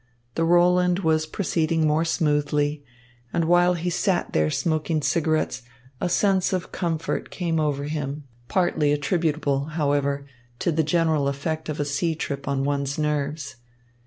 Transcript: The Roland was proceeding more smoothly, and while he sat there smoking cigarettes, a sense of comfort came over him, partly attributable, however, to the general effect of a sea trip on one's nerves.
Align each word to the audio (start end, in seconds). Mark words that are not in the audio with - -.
The 0.33 0.45
Roland 0.45 0.97
was 1.01 1.27
proceeding 1.27 1.85
more 1.85 2.05
smoothly, 2.05 2.83
and 3.31 3.45
while 3.45 3.75
he 3.75 3.91
sat 3.91 4.33
there 4.33 4.49
smoking 4.49 5.03
cigarettes, 5.03 5.61
a 6.01 6.09
sense 6.09 6.53
of 6.53 6.71
comfort 6.71 7.29
came 7.29 7.59
over 7.59 7.83
him, 7.83 8.23
partly 8.47 8.91
attributable, 8.91 9.65
however, 9.65 10.25
to 10.57 10.71
the 10.71 10.81
general 10.81 11.27
effect 11.27 11.69
of 11.69 11.79
a 11.79 11.85
sea 11.85 12.15
trip 12.15 12.47
on 12.47 12.63
one's 12.63 12.97
nerves. 12.97 13.57